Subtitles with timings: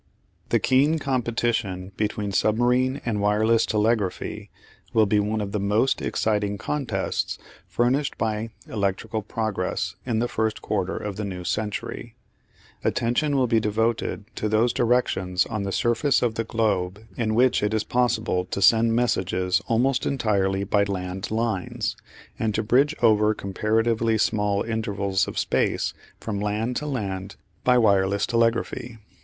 [0.49, 4.49] The keen competition between submarine and wireless telegraphy
[4.93, 10.59] will be one of the most exciting contests furnished by electrical progress in the first
[10.59, 12.15] quarter of the new century.
[12.83, 17.61] Attention will be devoted to those directions on the surface of the globe in which
[17.61, 21.95] it is possible to send messages almost entirely by land lines,
[22.39, 28.25] and to bridge over comparatively small intervals of space from land to land by wireless
[28.25, 28.97] telegraphy.